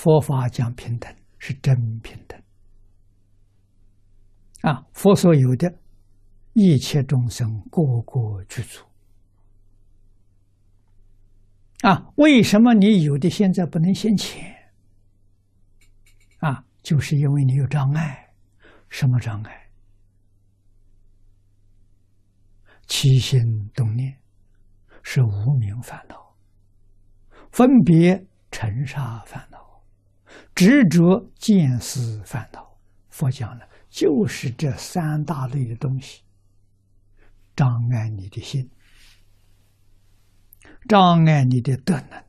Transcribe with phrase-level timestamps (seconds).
[0.00, 2.42] 佛法讲平等是真平等
[4.62, 4.86] 啊！
[4.94, 5.70] 佛所有的
[6.54, 8.82] 一切众生，个个具足
[11.82, 12.10] 啊！
[12.16, 14.72] 为什么你有的现在不能现前？
[16.38, 18.32] 啊，就是因为你有障碍。
[18.88, 19.68] 什么障碍？
[22.86, 23.38] 起心
[23.74, 24.18] 动念
[25.02, 26.34] 是无名烦恼，
[27.52, 29.49] 分别尘沙烦恼，
[30.60, 32.76] 执着见思烦恼。
[33.08, 36.22] 佛讲了，就是这三大类的东西，
[37.56, 38.70] 障碍你的心，
[40.86, 42.22] 障碍你的德能，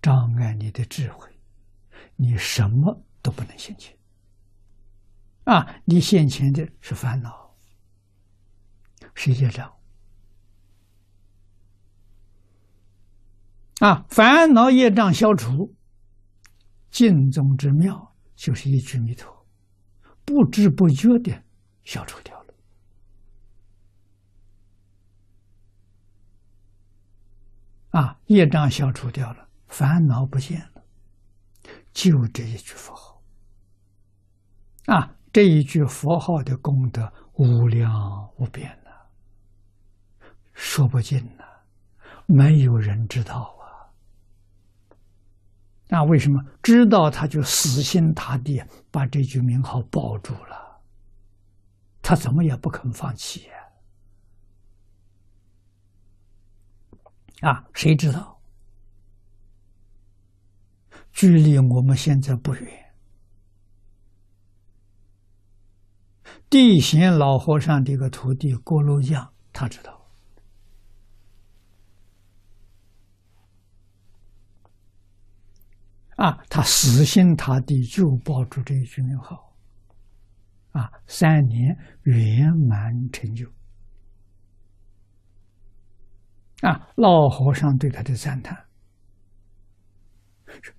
[0.00, 1.28] 障碍你的智慧，
[2.14, 3.98] 你什么都不能现前。
[5.42, 7.52] 啊，你现前的是烦恼，
[9.12, 9.74] 是业障。
[13.80, 15.74] 啊，烦恼业障消除，
[16.90, 19.46] 净宗之妙就是一句弥陀，
[20.24, 21.42] 不知不觉的
[21.84, 22.54] 消除掉了。
[27.90, 30.82] 啊，业障消除掉了，烦恼不见了，
[31.92, 33.22] 就这一句佛号。
[34.86, 35.12] 啊。
[35.32, 37.92] 这一句佛号的功德无量
[38.38, 38.90] 无边呐，
[40.54, 41.44] 说不尽呐，
[42.24, 43.54] 没有人知道
[45.88, 50.80] 那为什么知道他就死心塌地把这句名号抱住了？
[52.02, 53.48] 他怎么也不肯放弃
[57.40, 57.50] 呀？
[57.50, 58.40] 啊，谁知道？
[61.12, 62.94] 距离我们现在不远。
[66.50, 69.95] 地贤老和尚的一个徒弟郭禄匠，他知道
[76.16, 79.56] 啊，他死心塌地就抱住这一句名号，
[80.72, 83.48] 啊，三年圆满成就，
[86.60, 88.66] 啊，老和尚对他的赞叹：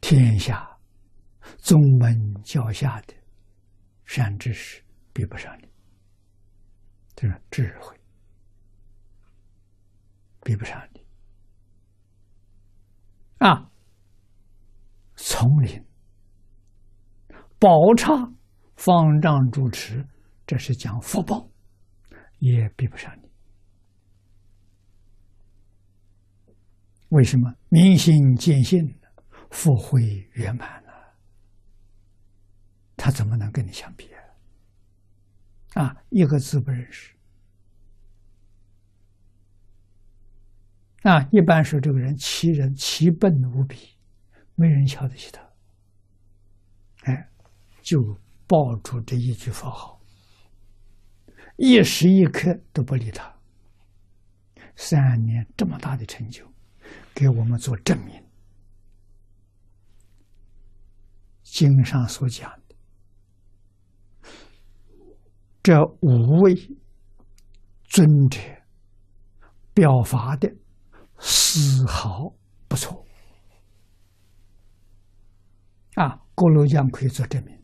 [0.00, 0.68] 天下
[1.58, 3.14] 宗门脚下的
[4.04, 4.82] 善知识。
[5.12, 5.68] 比不上你，
[7.16, 7.94] 这是智慧，
[10.44, 11.04] 比不上你
[13.38, 13.68] 啊！
[15.40, 15.82] 丛林、
[17.58, 18.30] 宝刹、
[18.76, 20.06] 方丈主持，
[20.46, 21.48] 这是讲福报，
[22.40, 23.30] 也比不上你。
[27.08, 27.50] 为什么？
[27.70, 28.94] 明心见性，
[29.50, 30.02] 福慧
[30.34, 30.92] 圆满呢？
[32.94, 34.10] 他怎么能跟你相比？
[35.72, 37.16] 啊，一个字不认识。
[41.04, 43.96] 啊，一般说这个人奇人奇笨无比，
[44.60, 45.40] 没人瞧得起他。
[47.04, 47.30] 哎，
[47.80, 47.98] 就
[48.46, 49.98] 抱住这一句佛号，
[51.56, 53.34] 一时一刻都不理他。
[54.76, 56.46] 三年这么大的成就，
[57.14, 58.22] 给我们做证明。
[61.42, 62.52] 经上所讲。
[65.62, 66.54] 这五位
[67.84, 68.38] 尊者
[69.72, 70.54] 表法的
[71.18, 72.34] 丝毫
[72.68, 73.06] 不错
[76.34, 77.59] 各路将可以做证明。